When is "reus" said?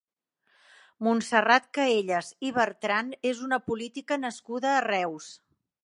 4.91-5.31